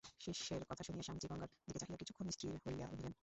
শিষ্যের 0.19 0.61
কথা 0.69 0.83
শুনিয়া 0.83 1.05
স্বামীজী 1.05 1.27
গঙ্গার 1.27 1.49
দিকে 1.67 1.79
চাহিয়া 1.81 1.99
কিছুক্ষণ 2.01 2.27
স্থির 2.29 2.51
হইয়া 2.65 2.85
রহিলেন। 2.85 3.13